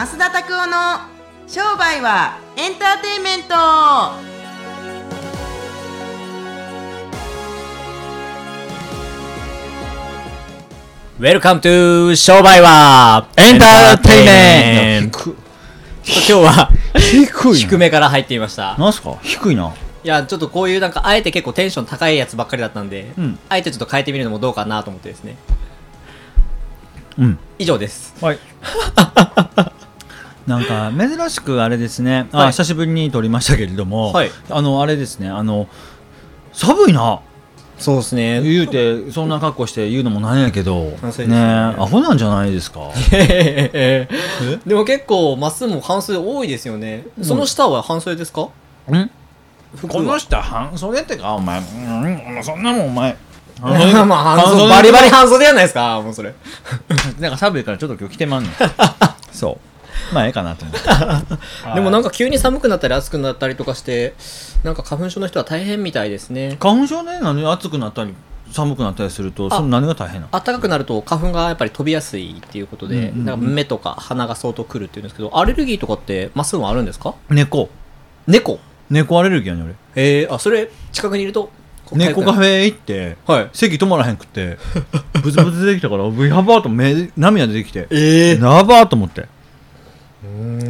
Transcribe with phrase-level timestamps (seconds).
[0.00, 0.76] 増田拓夫の
[1.46, 3.54] 商売はエンターテインメント。
[11.18, 15.18] Welcome to 商売はエンターテイメント。
[15.24, 15.34] 今
[16.04, 17.54] 日は低い。
[17.58, 18.78] 低めから入っていました。
[18.78, 19.18] なんすか？
[19.20, 19.74] 低いな。
[20.02, 23.38] いやちょっとこういうなんかあえて結構テンション高いやつばっかりだったんで、うん。
[23.50, 25.36] あえてちょっと変えてみるのもどうかなと思ってですね。
[27.18, 27.38] うん。
[27.58, 28.14] 以上です。
[28.24, 28.38] はい
[30.50, 32.46] なんか珍しくあれですね、あはい。
[32.48, 34.30] 久しぶりに撮りましたけれども、はい。
[34.50, 35.28] あのあれですね。
[35.28, 35.68] あの
[36.52, 37.20] 寒いな。
[37.78, 38.42] そうですね。
[38.42, 40.96] 言うてそんな格好して言うのもなんやけど。
[41.18, 41.26] ね。
[41.28, 42.90] ねアホなんじゃないですか。
[44.66, 47.04] でも結構まっすぐも半袖多いですよね。
[47.22, 49.10] その下は半袖ですか、ん。
[49.76, 51.60] 服このは人半袖ってかお前。
[51.60, 53.16] うんそんなもんお前。
[53.62, 56.34] まあ半袖バリバリ半袖やないですかもうそれ。
[57.20, 58.52] なんか寒いからちょっと今日着てまんねん。
[59.32, 59.69] そう
[60.12, 60.88] まあええかなと思って。
[61.74, 64.14] でもなんかか急に寒くなったり暑くなったりとかして
[64.64, 66.56] なんか花粉症の人は大変みたいですね。
[66.60, 68.14] 花粉症ね何暑くなったり
[68.52, 70.26] 寒くなったりするとあその何が大変な。
[70.32, 73.24] の暖かくなると花粉がやっぱり飛びやすいっていうことで、うんうんうん。
[73.26, 77.14] なんか目とか鼻が相当くるっていうんですけどアレルギーとかってまっすぐはあるんですか？
[77.28, 77.68] 猫。
[78.26, 78.58] 猫？
[78.90, 79.74] 猫アレルギーやねん俺。
[79.94, 81.50] えー、あそれ近くにいると
[81.92, 83.50] 猫カフェ行ってはい。
[83.52, 84.58] 席止まらへんくって
[85.22, 89.26] ブツブツ出てきたからブヤバーと目涙出てきてえやばーと思って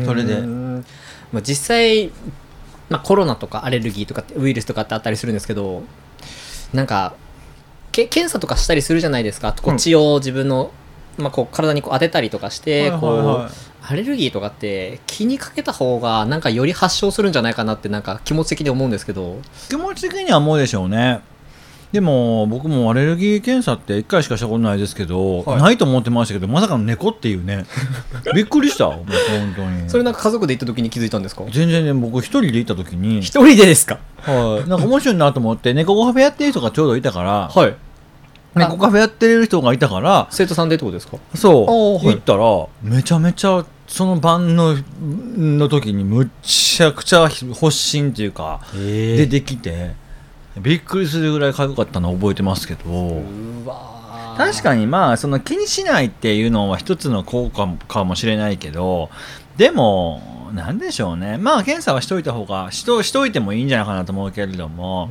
[0.05, 0.41] それで。
[1.33, 2.11] まあ、実際、
[2.89, 5.85] まあ、コロナとかアレルギーとかウイルスとかってあったりするんですけど
[6.73, 7.15] なんか
[7.93, 9.53] け検査とかしたりするじゃないですか。
[9.53, 10.71] こううん血を自分の、
[11.19, 13.51] まあ、こう体にこう当てたりとかして、こう
[13.83, 19.41] アレルギーとかって気にかけた方がなんかより発症するんじゃないかなってなんか気持ち的に思うんですけど。
[19.69, 21.21] 気持ち的には思うでしょうね
[21.93, 25.63] でも僕もアレルギー検査って1回しかしたことないですけど、はい。
[25.63, 27.67] ないと思ってましたけどまさかの猫っていうね。
[28.35, 28.87] びっくりした。
[28.87, 29.05] 本
[29.57, 29.91] 当に。
[29.91, 31.43] それなんか家族で行った時に気づいたんですか？
[31.51, 33.19] 全然ね僕一人で行った時に。
[33.19, 33.99] 一人でですか？
[34.23, 37.75] はい、なんか面白いなと思って猫カフェやってる人がちょうどいたから、はい。
[38.55, 41.17] 猫カフェやってる人がいたから生徒さんでってことですか？
[41.35, 42.15] そう、はい。
[42.15, 44.77] 行ったらめちゃめちゃその晩の
[45.37, 49.99] の時にむっちゃくちゃ発疹っていうか、出てきて
[50.59, 53.23] びっくりするぐらいかゆかったの覚えてますけど、
[54.37, 59.11] 確かにまあその気にしないっていうのは一つの効果かもしれないけど
[59.57, 61.39] でもなんでしょうね。
[61.39, 65.11] まあ検査はしといた方がしとしといてもいいんじゃないかなと思うけれども、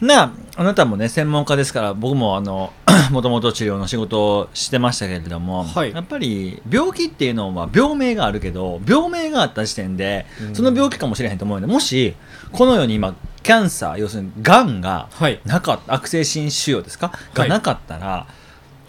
[0.00, 2.72] なあなたもね専門家ですから僕もあの
[3.10, 5.92] もともと治療の仕事をしてましたけれども、はい。
[5.92, 12.14] やっぱり病気っていうのは病名があるけど病名があった時点でその病気かもしれへんと思うのでもし
[12.50, 15.40] このように今キャンサー要するにがんがはい。
[15.44, 17.08] なかった悪性心腫瘍ですか？
[17.08, 17.48] はい。
[17.48, 18.26] がなかったら、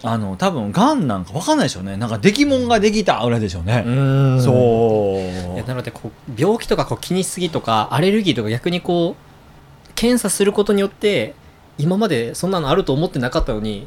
[0.02, 1.96] あの多分がんなんか分かんないでしょうね。
[1.96, 4.42] なんか出来物ができたぐらいでしょうね、うん。
[4.42, 5.68] そう。
[5.68, 11.34] なのでこう病気とかこう気にしすぎとかアレルギーとか逆にこう検査することによって
[11.78, 13.86] 今までそんなのあると思ってなかったのに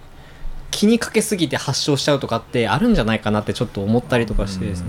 [0.72, 4.88] 気にかけすぎて発症しちゃうとかってあるんじゃないかなってちょっと思ったりとかしてですね。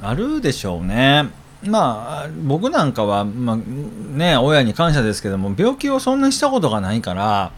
[0.00, 0.06] うん。
[0.06, 1.30] あるでしょうね
[1.62, 7.52] まあ僕なんかは、まあね、親に感謝ですけども病気をそんなにしたことがないから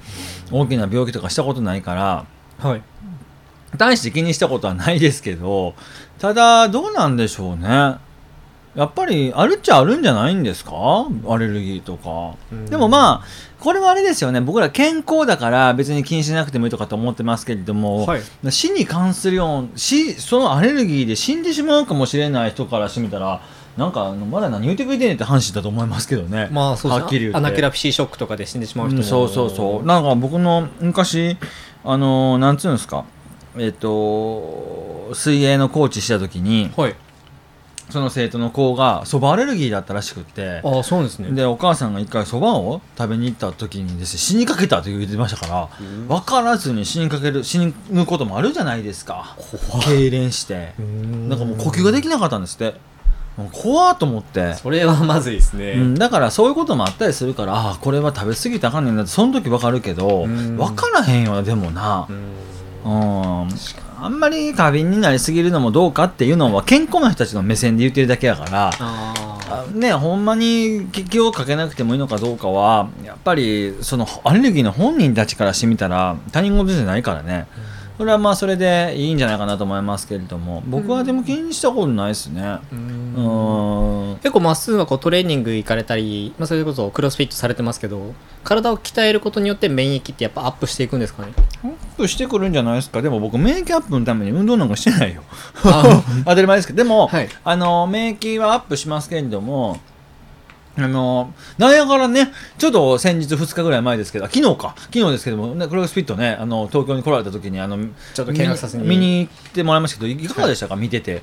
[0.51, 2.27] 大きな病気とかしたことないから
[2.59, 2.83] はい。
[3.77, 5.75] 大して気にしたことはないですけど
[6.19, 7.97] ただどうなんでしょうね。
[8.75, 10.73] やっぱりあるっちゃあるんじゃないんですか？
[11.29, 12.39] アレルギーとか。
[12.51, 12.65] うん。
[12.67, 13.25] でもまあ
[13.61, 14.41] これはあれですよね。
[14.41, 18.23] 僕ら健康だから別に気にしなくてもいいとかと思ってますけれども、はい。
[18.51, 23.43] 死に関するよう死そのアレルギーで死んでしまうかもしれない人からしてみたら
[23.77, 27.39] なんかあのまだ何言ってくれてんねんって話だと思いますけどね、まあそうはっきり言って。
[27.39, 29.87] アナフィラキシーショックとかで死んでしまう人も、うんそうそうそう。
[29.87, 31.37] なんか僕の昔
[31.85, 33.05] あのなんつうんですか。
[33.57, 36.95] えっ、と水泳のコーチした時にはい。
[37.91, 40.63] その生徒の子がそばアレルギーだったらしくって。
[40.65, 41.31] ああそうですね。
[41.33, 45.69] でお母さんが一回そばを食べに行った時にですね死にかけたと言ってましたから
[46.09, 47.59] 分からずに死にかける死
[47.91, 49.37] ぬこともあるじゃないですか。
[49.41, 50.73] 痙攣して。
[50.79, 52.75] なんかもう呼吸ができなかったんですって
[53.53, 60.57] 怖っと思って、それはまずいですね、うん、だからそういうこともあったりするからああこれは食べ過ぎたらあかんねんなってその時分かるけどうん。
[60.57, 62.07] 分からへんよなでもな。
[62.85, 63.43] うん。
[63.45, 63.49] うん。
[64.01, 68.71] あんまり過敏になりすぎるのもどうかっていうのは健康な人たちの目線で言ってるだけやから。
[69.75, 77.47] ねほんまに気をかけなくてもいいのかどうかはやっぱりそのアレルギーの本人たちからしてみたら他人事じゃないからね、
[78.03, 80.61] それはまあそれでいいんじゃないかなと思いますけれども。
[80.67, 82.43] 僕はでも気にしたことないですね。
[82.43, 84.13] ーううん。
[84.15, 88.13] ん結構まっすぐはこうトレーニング行かれたり、まあ、それこそクロスフィットされてますけど
[88.43, 91.33] 体を鍛えることによって免疫ってやっぱアップしていくんですかね？
[91.97, 93.01] プしてくるんじゃないですか？
[93.03, 95.23] でも僕免疫アップのために運動なんかしてないよ。
[95.65, 96.03] あ。
[96.27, 96.79] 当たり前ですけど。
[96.79, 97.29] でも、はい。
[97.45, 99.79] あの免疫はアップしますけれども
[100.75, 107.77] あのなんやからね、ちょっと先日2日ぐらい前ですけど、あ昨日か、昨日ですけども、ね、クロスフィットね、あの東京に来られた時にあの
[108.15, 108.39] ちょっと見
[108.89, 111.23] 見に行ってもらいましたけど、いかがでしたか、見てて。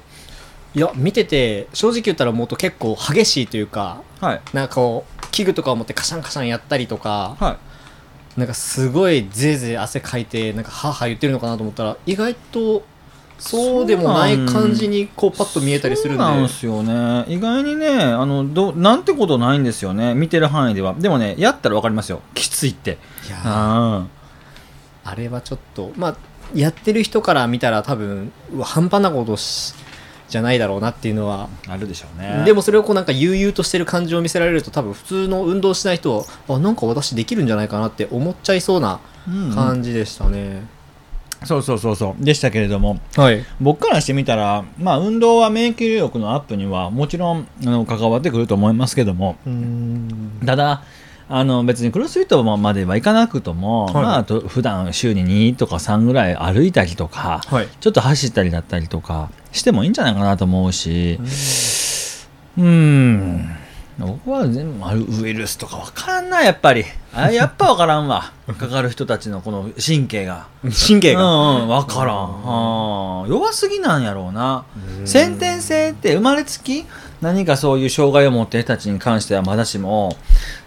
[0.75, 4.41] いや見てて正直言ったらもっと結構激しいというかはい。
[4.53, 7.57] なんかこう器具とかを持ってカシャンカシャンやったりとかは
[8.37, 8.39] い。
[8.39, 12.83] なんかすごいぜいぜい汗かいてなんかはーはー言ってるのかなと思ったら意外と
[13.39, 17.25] そうでもない感じにこうパッと見えたりするんでそうなんですよね。
[17.27, 20.93] 意外にね、あのどなんてことないんですよね、見てる範囲では。
[20.93, 22.97] でもね、やったらわかりますよ、きついって。
[23.27, 24.07] いやーあ
[25.05, 26.15] あれはちょっとまあ
[26.53, 28.31] やってる人から見たら多分
[28.61, 29.73] 半端なことし
[30.27, 32.43] じゃないだろうなっていうのはあるでしょうね。
[32.45, 40.63] でもそれをこうなんか悠々としてる感じを見せられると多分普通の運動しない人はあなんか私できるんじゃないかなって思っちゃいそうなうんうん感じでしたね、
[41.43, 42.23] そうそうそうそう。
[42.23, 43.43] でしたけれども、はい。
[43.61, 50.39] 僕からしてみたら、まあ、運動は免疫力のアップにはもちろんあの関わってくると思いますけどもうん。
[50.45, 50.83] ただ
[51.31, 53.93] あの別にクロスフィットまではいかなくとも、はい。
[53.93, 57.67] まあ、と普段週に2とか3ぐらい歩いたりとかはい。
[57.79, 61.19] ちょっと走ったりだったりとかしてもいいんじゃないかなと思うし
[62.57, 63.55] うん
[63.99, 66.85] 僕は全部あるウイルスとか分からんなやっぱり。
[67.13, 68.31] あ やっぱ分からんわ。
[68.57, 70.47] かかる人たちのこの神経が。
[70.63, 74.63] 神経が、うんうん、分からん、弱すぎなんやろうな。
[75.05, 76.85] 先天性って生まれつき
[77.21, 80.15] 何かそういう障害を持っている人たちに関してはまだしも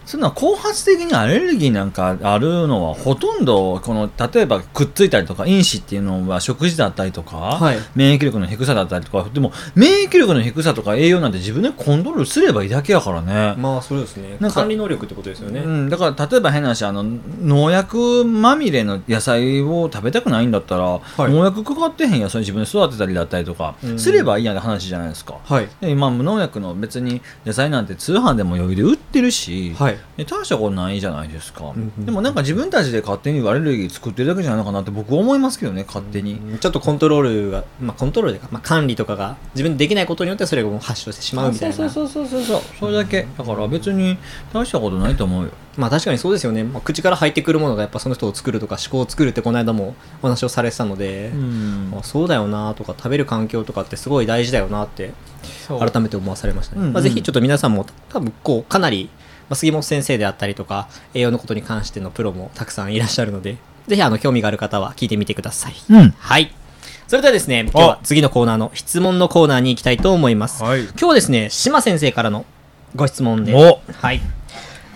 [0.05, 7.77] そんな後発的にアレルギーなんかあるのはほとんどこの例えばくっついたりとか因子っていうのは食事だったりとか、はい。
[7.95, 13.55] 免疫力の低さだったりとかでも免疫力の低さとか栄養なんて自分でコントロールすればいいだけやからね。
[13.57, 14.37] まあそうですね。
[14.51, 17.03] 管理能力ってことですよね、うん、だから例えば変な話あの
[17.41, 20.95] 農薬まみれの野菜を食べたくないんだったら、
[21.27, 21.31] い。
[21.31, 23.99] 農薬かかってへん野菜自分で育てたりだったりとかうん。
[23.99, 25.37] すればいいやんって話じゃないですか。
[25.43, 25.69] はい。
[25.81, 41.75] で今無農薬の別に野菜なんて通販でも余裕で売ってるし、はいで大したことないじゃないですか、うんうんでもなんか自分たちで勝手にアレルギー作ってるだけじゃないのかなって僕は思いますけどね勝手に、ちょっとコントロールが、まあ、コントロールでか、まあ、管理とかが自分でできないことによってそれが発症してしまうみたいな。
[41.75, 43.27] そうそうそうそうそうそれだけ。
[43.37, 44.17] だから別に
[44.51, 45.51] 大したことないと思うよ。
[45.77, 51.89] まあ確かにそうですよね、まあ、口から入ってくるものがやっぱその人を作るとか思考を作るってこの間もお話をされてたので、うん。
[51.91, 55.13] まあ、そうだよなとか食べる環境とかってすごい大事だよなって
[55.67, 56.93] 改めて思わされましたね、うんうん。
[56.93, 59.09] まあ、ぜひちょっと皆さんも多分こうかなり、
[59.49, 63.57] まあ、杉本先生であったりとか栄養のことに関してのプロもたくさんいらっしゃるので
[63.87, 66.09] ぜひあの興味がある方は聞いてみてください、うん。
[66.11, 66.53] はい。
[67.07, 70.83] それではですね今日は次のコーナーの質問のコーナーに行きたいと思います、はい。
[70.83, 72.45] 今日はですね島先生からの
[72.95, 73.81] ご質問でお。
[73.91, 74.21] はい。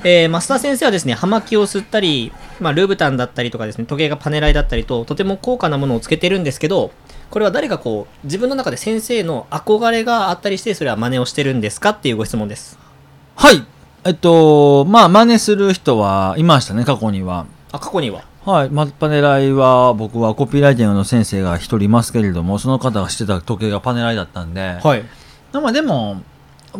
[0.03, 6.91] えー、増田先生はですね、葉巻を吸ったり、まあ、ルーブタンだったりとかですね、時計がパネライだったりと、とても高価なものをつけてるんですけど、
[7.31, 12.77] これは誰かこう、自分の中で先生の憧れがあったりして、それは真似をしてるんですかっていうご質問です。
[13.35, 13.65] はい。
[14.07, 17.45] えっと、まあ、真似する人はいましたね、過去には。
[17.73, 18.23] あ、過去には？
[18.45, 18.69] はい。
[18.69, 25.03] マパネライは、僕はコピーライティングの先生が一人いますけれども、その方がしてた時計がパネライだったんで、はい。
[25.51, 26.21] まあでも、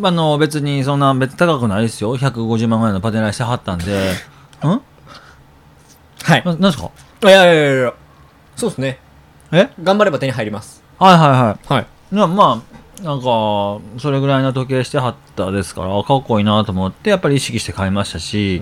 [0.02, 2.16] あの、別にそんな別に高くないですよ。
[2.16, 3.84] 150万ぐらいのパネライしてはったんで、
[4.64, 4.66] ん？
[4.66, 4.80] は
[6.36, 6.42] い。
[6.46, 6.90] ななんですか？
[7.24, 7.92] いやいやいやいや
[8.56, 8.98] そうですね。
[9.52, 9.68] え？
[9.82, 10.82] 頑張れば手に入ります。
[10.98, 11.74] はいはいはい。
[11.74, 11.86] はい。
[12.10, 12.67] なまあ、
[13.02, 18.60] なんか、それぐらいの時計してはったですから、かっこいいなと思って、やっぱり意識して買いましたし、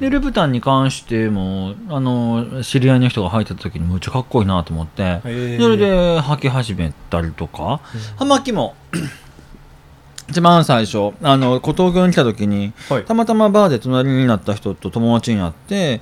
[0.00, 7.80] で、ルブタンに関しても、あの、知り合いの人が履いてた時にむっちゃかっこいいなと思って、それで履き始めたりとか、
[8.16, 8.74] 葉巻も、
[10.28, 13.04] 一番最初、あの、小東京に来た時に、はい。
[13.04, 16.00] たまたまバーで隣になった人と友達になって。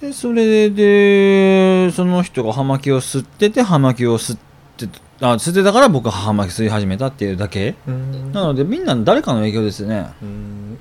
[0.00, 4.38] でそれで、その人が葉巻を吸ってて、葉巻を吸っ
[4.78, 4.88] て、
[5.20, 7.74] あ、吸ってたから僕は葉巻吸い始めたっていうだけ。
[7.86, 10.06] うんなので、みんな誰かの影響ですね。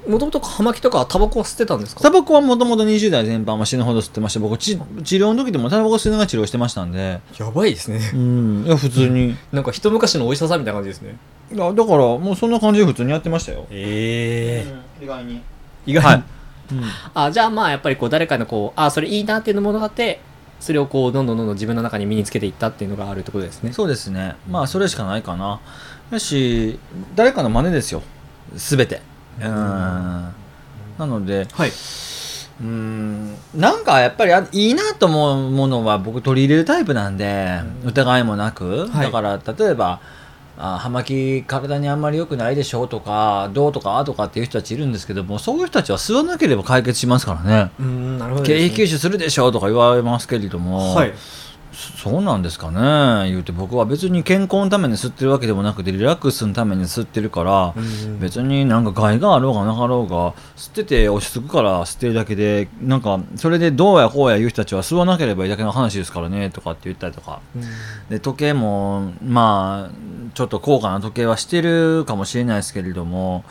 [0.08, 2.01] もともと葉巻とかタバコは吸ってたんですか？
[2.01, 4.39] タバコはもともと20代全般は死ぬほど吸ってました。
[4.39, 7.19] 僕ち、治療の時でもタバコ吸いながら治療してましたんで。
[7.38, 8.00] やばいですね。
[8.13, 8.63] うん。
[8.65, 9.36] いや、普通に。
[9.51, 11.17] なんか一昔のお医者さんみたいな感じですね。
[11.53, 13.65] いや、だから、もうそんな感じで普通にやってましたよ。
[13.72, 14.65] え
[15.01, 15.41] 意外に。
[15.86, 16.24] 意外に、はい
[17.15, 20.19] あじゃあまあやっぱりこう誰かのこうあそれいいなっていうのものがあって
[20.60, 24.36] それをこうどんどんどんどん自分の中に身につけていったっていうのがあるってことですねそうですね。
[24.50, 25.60] まあ、それしかないかな。
[26.12, 26.80] だし、
[27.16, 28.01] 誰かの真似ですよ。
[28.58, 29.01] すべて。
[29.39, 29.46] うん。
[29.46, 30.34] な
[31.00, 31.72] ので、はい
[32.62, 40.01] うんなんかやっぱりあいいなと思うものは僕取り入れるタイプなんで、疑いもなく、はいだから例えば
[40.62, 47.72] あ葉巻体にあんまり良くないでしょとかどうとかあとかっていう人たちいるんですけどもそういう人たちは吸わなければ解決しますからね。
[47.80, 51.13] うんなるほど経費吸収するでしょとか言われますけれども、はい。
[51.72, 53.30] そそうなんですかね。
[53.30, 67.39] 言うて僕は別に健康のために吸ってるわけでもなくてリラックスのために吸ってるから、うん別になんか害があろうがなかろうが吸ってて落ち着くから吸ってるだけでなんかそれでどうやこうや言う人たちは吸わなければいいだけの話ですからねとかって言ったりとか。
[67.56, 67.63] うん。
[68.10, 73.43] で時計もまあちょっと高価な時計はしてるかもしれないですけれども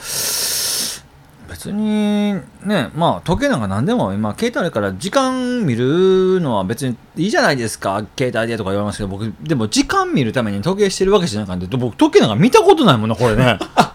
[1.48, 8.04] 別にねまあ時計なんか何でも今携帯あるから時間見るのは別にいいじゃないですか。
[8.16, 13.58] 携帯でとか言われますけど僕でも時間見るために時計してるわけじゃないかんで僕時計なんか見たことないもんなこれね。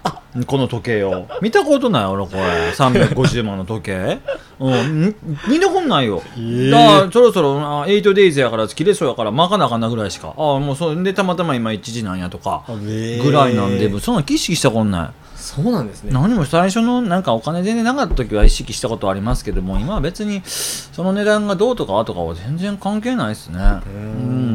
[0.47, 1.27] この時計を。
[1.41, 2.71] 見たことない俺これ。
[2.71, 4.19] 350万の時計。
[4.59, 5.05] うん。
[5.05, 5.15] み
[5.47, 10.33] 見たことないよ、だからそろそろあ 8days やから切れそうやから巻かなあかんなぐらいしか。
[10.37, 15.09] ああもうそれでたまたま今1時なんやとかぐらいなんで、もうそんな意識したことない。
[15.35, 16.11] そうなんですね。
[16.13, 23.59] 何も最初のなんかお金全然なかった時は意識したことはありますけども今は別にその値段がどうとかとかは全然関係ないですね。
[23.85, 24.52] うん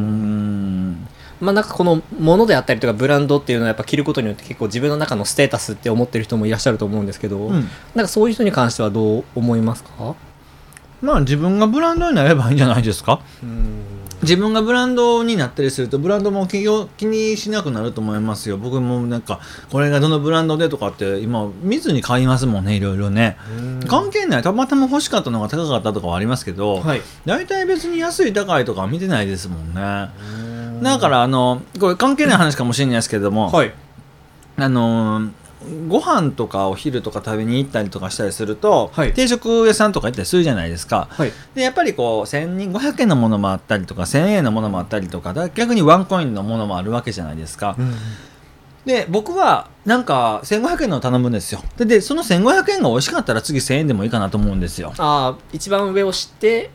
[1.39, 7.69] まあなんかこのものであったりとかブランドっていうのはやっぱ着ることによって結構自分の中のステータスって思ってる人もいらっしゃると思うんですけど、うん。
[7.95, 10.15] なんかそういう人に関してはどう思いますか？
[11.01, 13.21] まあ自分がブランドになればいいんじゃないですか？
[13.41, 13.79] うん。
[14.21, 18.57] 自分がブランドになったりするとブランドも気を気にしなくなると思いますよ。
[18.57, 19.39] 僕もなんか
[19.71, 23.37] これがどのブランドでとかって今見ずに買いますもんねいろいろね。
[23.87, 24.41] 関係ない。
[24.41, 27.01] たまたま欲しかったのが高かったとかはありますけど、はい。
[27.23, 30.09] 大体別に安い高いとかは見てないですもんね
[30.81, 33.73] だからあのこれ関係ない話かもしれないですけれども、はい。
[34.57, 35.31] あのー
[35.89, 39.13] ご飯とかお昼とか食べに行ったりとかしたりすると、はい。
[39.13, 41.09] 定食屋さんとか行ったりするじゃないですか。
[41.11, 41.33] はい。
[41.53, 47.75] でやっぱりこう1500円のものもあったりとか1000円のものもあったりとかだ逆にワンコインのものもあるわけじゃないですか、
[48.85, 51.61] で僕はなんか1500円のを頼むんですよ。
[51.77, 54.93] ででその1500円が美味しかったら次1000円でもいいかなと思うんですよ。
[54.97, 56.69] ああ一番上を知って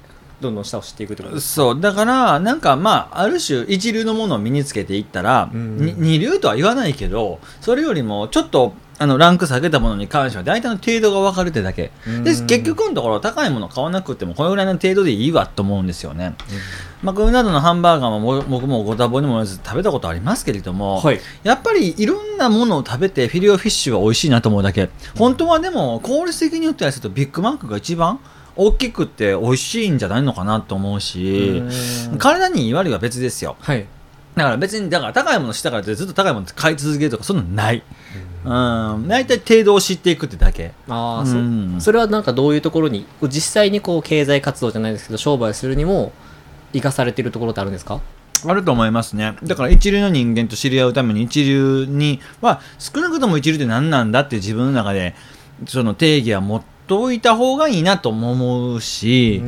[0.44, 1.80] どんどん下を知っていくってことですそう。
[1.80, 5.76] だからなんかまあある種一流のものを身につけていったら、うん。
[5.78, 11.90] に二流とは言わないけどそれよりもちょっとあのランク下げたものに関しては大体の程度が分かるってだけ。
[12.06, 12.22] でうん。
[12.24, 16.36] 結局のところ高いもの買わなくてもこれぐらいの程度でいいわと思うんですよね、
[17.02, 21.20] マクドナルドのハンバーガーもも僕もご多忙にも食べたことありますけれども、はい。
[21.42, 24.90] やっぱりいろんなものを食べてフィレオフィッシュは美味しいなと思うだけ。
[25.16, 28.20] 本当はでも効率的に言ったりするとビッグマックが一番
[28.56, 31.62] 大きくて美味しいんじゃないのかなと思うし
[32.10, 32.18] うん。
[32.18, 33.56] 体にいい悪いは別ですよ。
[33.60, 33.86] はい。
[34.36, 37.82] だから別にだから高いものしたからってずっと高いもの買い続けるとかそんなのない。
[38.44, 39.08] うん。
[39.08, 40.72] 大体程度を知っていくってだけ。
[40.88, 41.74] ああ、うん。
[41.78, 46.12] そそれはなんかどういうところに実際にこう経済活動じゃないですけど商売するにも
[46.72, 48.00] 生かされてるところってあるんですか？
[48.46, 49.36] あると思いますね。
[49.42, 55.14] だから一流の人間と知り合うために一流には少なくとも一流って何なんだって自分の中で
[55.66, 59.42] その定義は持っておいた方がいいなとも思うし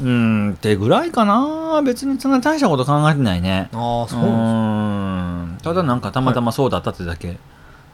[0.00, 1.80] うんってぐらいかな。
[1.82, 3.68] 別にそんな大したこと考えてないね。
[3.72, 5.58] ああそううん。
[5.62, 7.36] ただなんかたまたまそうだったってだけ、うん。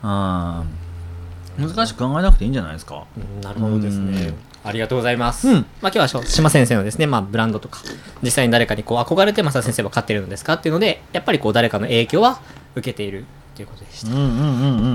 [0.02, 3.04] 難しく考えなくていいんじゃないですか。
[3.16, 4.28] うんなるほどですね。
[4.28, 4.34] うん。
[4.64, 5.48] ありがとうございます。
[5.48, 5.54] うん。
[5.54, 7.80] まあ今日は島先生のですね、まあブランドとか、
[8.22, 12.40] 実際に誰かにこう憧れて正先生は飼ってるのですかっていうので、やっぱりこう誰かの影響は
[12.74, 14.12] 受けているということでした。
[14.12, 14.44] うんうんうんう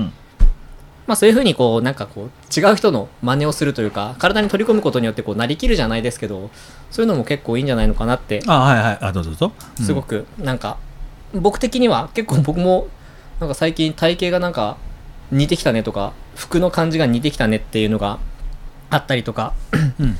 [0.00, 0.12] ん
[1.08, 6.50] まあそういうふうにこうなんかこう違う人の真似をするというか、体に取り込むことによってこうなりきるじゃないですけど、
[6.90, 8.98] そういうのも結構いいんじゃないのかなって、あはいはい。
[9.00, 9.86] あどうぞどうぞ、うん。
[9.86, 10.76] すごくなんか、
[11.32, 12.88] 僕的には結構僕も
[13.40, 14.76] なんか最近体型がなんか
[15.32, 18.18] 似てきたねとか、服の感じが似てきたねっていうのが
[18.90, 19.54] あったりとか、
[19.98, 20.18] うん。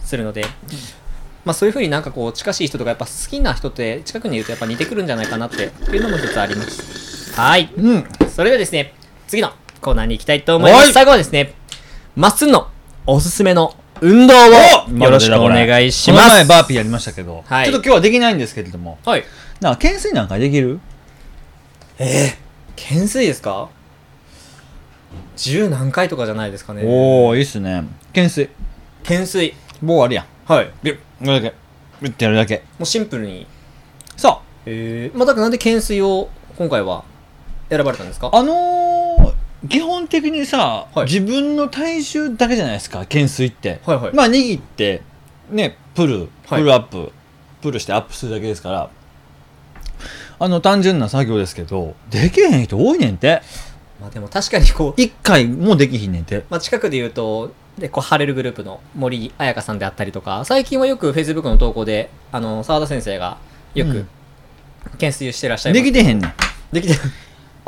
[0.00, 0.44] するので、
[1.44, 7.32] まあ、そういうふうになんかこう近しい人とかやっぱ好きな人って近くにいるとやっぱ似てくるんじゃないかなっていうのも一つあります。
[7.38, 7.70] はい。
[7.76, 8.04] うん。
[8.28, 8.94] それではですね
[9.26, 10.86] 次のコーナーに行きたいと思いまはい。
[10.88, 11.54] す最後はですね
[12.16, 12.68] まっすんの
[13.06, 14.38] おすすめの運動を
[15.04, 17.66] よろしくお願いしまこの前すバーピーやりましたけど、はい。
[17.66, 19.24] ちょっと今日はできないんですけれどもはい。
[19.60, 20.80] なんか懸垂なんかできる？
[22.76, 23.70] 懸垂ですか？
[25.36, 26.82] 十何回とかじゃないですかね。
[26.84, 27.84] おおいいっすね。
[28.08, 28.50] 懸垂。
[29.02, 29.54] 懸垂。
[29.82, 30.26] 棒あるやん。
[30.46, 30.70] はい。
[30.82, 31.56] ビュッこれだけ。
[32.02, 32.62] ビュッてやるだけ。
[32.78, 33.46] もうシンプルに。
[34.16, 37.04] そえー、まあだからなんで懸垂を今回は
[37.70, 38.28] 選ばれたんですか？
[38.28, 38.77] うあのー
[39.68, 41.04] 基本的にさ、はい。
[41.06, 44.14] 自分の体重だけじゃないですか懸垂って、はいはい。
[44.14, 45.02] まあ握って
[45.50, 46.60] ねプルはい。
[46.60, 47.12] プルアップ、
[47.60, 48.90] プルしてアップするだけですから。
[50.40, 53.42] あの単純な作業ですけどできへん人多いねんて。
[54.00, 56.44] まあでも確かにこう一回もできひんねんて。
[56.48, 63.38] まあ、近くで言うと、で、こう、ハレルグループの森彩香さんであったりとか、最近はよく Facebook の投稿で、あの、澤田先生が
[63.74, 64.08] よくうん、
[64.92, 65.82] 懸垂してらっしゃいます。
[65.82, 66.32] できてへんねん。
[66.72, 66.94] できて、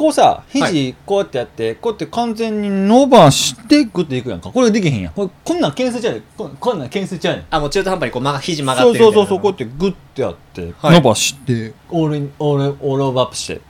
[0.01, 4.51] こうさ肘こうやってやって、こうやって完全に伸ばしてグッていくやんか。
[4.51, 5.13] これできへんやん。
[5.13, 6.57] これこんなん懸垂ちゃうこん。
[6.57, 7.45] こんなん懸垂ちゃうねん。
[7.51, 9.13] あもう中途半端にこう曲が肘曲がってるみたいうな。
[9.13, 10.95] そそうそうこうやってグッてやって、はい。
[10.95, 13.61] 伸ばしてオールオールオールオーバーアップして。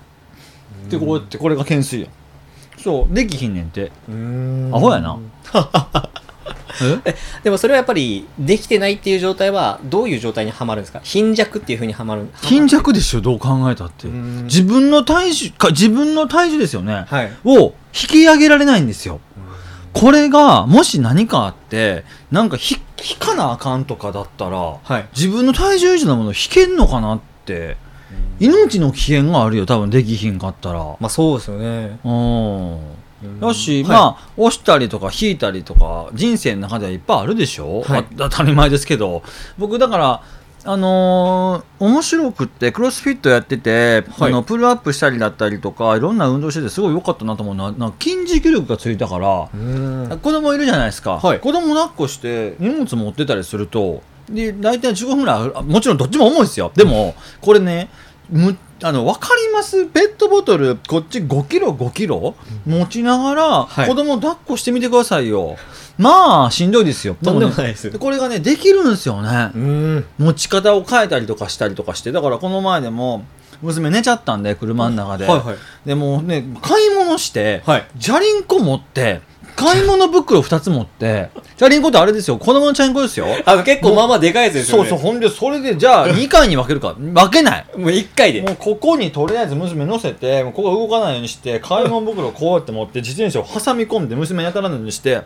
[0.88, 2.12] でこうやってこれが懸垂やん。
[2.78, 3.90] そうできひんねんて。
[4.08, 4.72] うーん。
[4.72, 5.18] アホやな。
[5.52, 5.58] え
[7.44, 11.00] でもそれはやっぱりできてないっていう状態はどういう状態にはまるんですか？
[11.02, 13.20] 貧弱っていうふうにはまる貧弱でしょ？
[13.20, 14.08] どう考えたって。
[14.08, 14.44] うん。
[14.44, 17.32] 自分の体重か自分の体重ですよね、はい。
[17.44, 19.20] を引き上げられないんですよ。
[19.92, 25.08] これがもし何かあってなんかひ引かなあかんとかだったらはい。
[25.16, 27.76] 自分の体重以上のもの引けんのかなって。
[28.40, 30.78] 命の危険があるよ多分できひんかったら。
[30.78, 31.98] まあそうですよね。
[32.04, 32.78] うん
[33.40, 33.90] よし、はい。
[33.90, 38.00] まあ押したりとか引いたりとか人生の中ではいっぱいあるでしょ、はい。
[38.00, 39.22] あ当たり前ですけど。
[39.58, 40.22] 僕だから
[40.62, 44.30] あのー面白くってクロスフィットやってて、はい。
[44.30, 50.18] あのプルアップしたりだったりとかいろんな運動しててすごい良かったなと思うのはなんか筋持久力がついたから、うん。
[50.22, 51.40] 子供いるじゃないですか、はい。
[51.40, 56.70] 子供抱っこして荷物持ってたりするとで大体15分ぐらいもちろんどっちも重いですよ。
[56.74, 57.88] でもこれね
[58.30, 59.86] むあの分かります？
[59.86, 62.34] ペットボトルこっち5キロ5キロ？
[62.66, 63.88] 持ちながら、はい。
[63.88, 65.56] 子供抱っこしてみてくださいよ。
[65.98, 67.16] まあしんどいですよ。
[67.22, 67.90] とんでもねないです。
[67.90, 69.50] でこれがねできるんですよね。
[69.54, 70.06] うん。
[70.18, 73.24] 持ち方を変えたりとかしたりとかしてだからこの前でも
[73.60, 75.56] 娘寝ちゃったんで車の中で、はいはい。
[75.84, 77.86] でもうね買い物して、はい。
[77.96, 79.20] じゃりんこ持って
[79.60, 82.38] 買い物袋2つ持ってじゃりんこってあれですよ。
[82.38, 83.26] 子供のチャリンコですよ。
[83.44, 84.88] あの結構まあまあでかいやつですよね。
[84.88, 86.94] そうそうほんでそれでじゃあ 2回に分けるか。
[86.96, 87.64] 分けない。
[87.76, 88.40] もう1回で。
[88.40, 95.20] もうここにとりあえず娘乗せてここ動かないようにして買い物袋をこうやって持って自転車を挟み込んで娘に当たらないようにして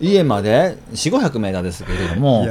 [0.00, 2.46] 家まで4500メーターですけれども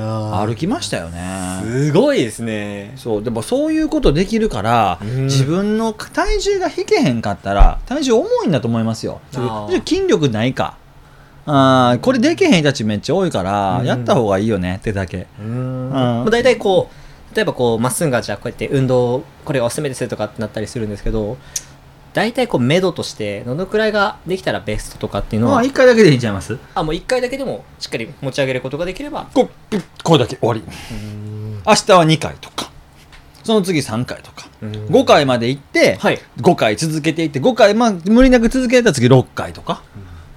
[0.45, 1.19] 歩きましたよね。
[1.63, 2.93] すごいですね。
[2.95, 5.25] そうでもそういうことできるから、うん。
[5.25, 9.19] 自分の体重が引けへんかったら体重重いんだと思いますよ。
[9.85, 10.75] 筋力ないか
[11.49, 13.85] あーこれできへん人たちめっちゃ多いから、うん。
[13.85, 15.27] やった方がいいよねってだけ。
[15.39, 15.89] うん。
[15.89, 15.91] ん。
[15.91, 21.37] まあ大体こう例えばこうまっすんがじゃあこうやって運動これがおすすめですとかってなったりするんですけど
[22.13, 26.57] 大体こう目処としてどのくらいができたらベストとかっていうのはまあ1回だけでいいんちゃいます？
[26.75, 29.49] あもう1回だけでもしっかり持ち上げることができればこう
[30.03, 30.63] これだけ終わり。
[31.65, 32.71] 明日は2回とか
[33.43, 36.19] その次3回とか5回まで行って、はい。
[36.37, 39.83] 5回続けていって5回、まあ、無理なく続けたら次6回とか、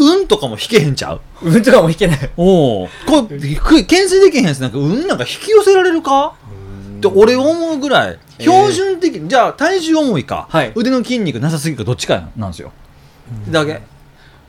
[0.01, 1.21] 運とかも引けへんちゃう？
[1.43, 2.31] 運とかも引けない。
[2.37, 6.35] おおこれひく懸垂できへんやつなんか運なんか引き寄せられるか？
[6.99, 8.19] って俺思うぐらい。
[8.39, 10.73] えー標準的、じゃあ体重重いか、はい。
[10.75, 12.73] 腕の筋肉なさすぎるかどっちかなんですよ、
[13.51, 13.83] だけ。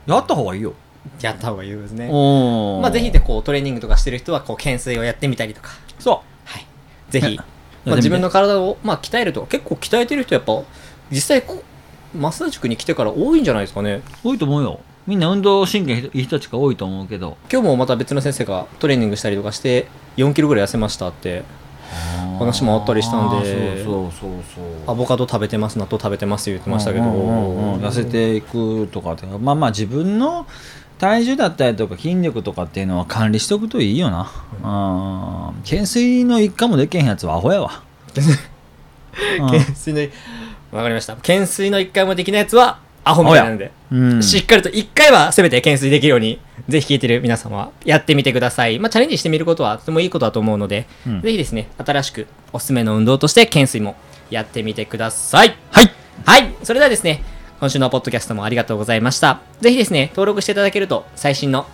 [0.06, 0.72] やった方がいいよ。
[1.20, 2.08] やった方がいいですね。
[2.10, 5.72] おまあぜひでこうトレーニングとかしてる人はこう懸垂をやってみたりとか。
[5.98, 6.66] そはい。
[7.10, 7.34] ぜひ。
[7.36, 7.44] や
[7.84, 10.56] まあ、自分の体を、まあ、鍛えると結構鍛えてる人やっぱ
[11.10, 11.64] 実際こ
[12.14, 14.02] う増田塾に来てから多いんじゃないですかね。
[14.24, 17.36] う多いと思うよみんな運動神経いい人たちが多いと思うけど。
[17.50, 19.86] 今日もまた別の先生がトレーニングしたりとかして
[20.16, 21.44] 4キロぐらい痩せましたって。
[22.38, 24.42] 話もあったりしたんでそうそうそう。
[24.54, 29.26] そうアボカド食べてます納豆食べてますって言ってましたけど、痩せていくとかって。
[29.26, 30.46] まあまあ自分の
[30.98, 34.30] 体重だったりとか筋力とかっていうのは管理しとくといいよな、
[35.50, 37.82] うん、懸垂の一回もできへんやつはアホやわ、
[39.40, 40.12] う ん懸垂
[40.72, 41.16] のわかりました。
[41.16, 53.96] 懸垂の1回もできないやつはアホみたいなんで、うん、しっかりと1回はせめて懸垂できるようにぜひ聞いてる皆様はやってみてください、まあ、チャレンジしてみることはとてもいいことだと思うので、うんぜひですね新しくおすすめの運動として懸垂も
[54.30, 56.54] やってみてくださいはいはい。
[56.62, 57.22] それではですね、
[57.58, 59.40] 今週のポッドキャストもありがとうございました。
[59.60, 61.66] ぜひですね、登録していただけると、最新の、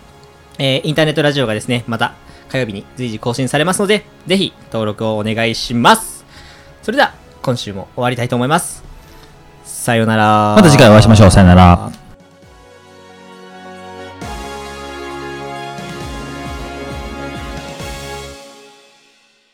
[0.57, 2.15] えーインターネットラジオがですね、また
[2.47, 6.25] 火曜日に随時更新されますので、ぜひ登録をお願いします。
[6.81, 8.88] それでは、今週も終わりたいと思います。
[9.79, 10.55] さよなら。
[10.55, 11.98] また次回お会いしましょうさよなら。